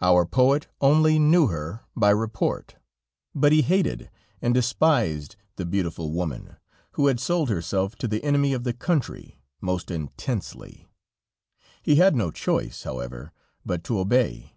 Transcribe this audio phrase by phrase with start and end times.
[0.00, 2.74] Our poet only knew her by report,
[3.32, 6.56] but he hated and despised the beautiful woman,
[6.94, 10.88] who had sold herself to the enemy of the country, most intensely;
[11.80, 13.32] he had no choice, however,
[13.64, 14.56] but to obey.